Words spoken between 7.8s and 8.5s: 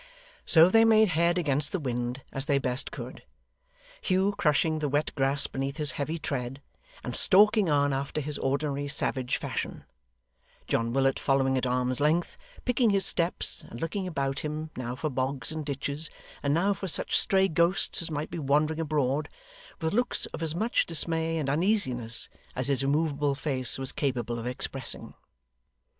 after his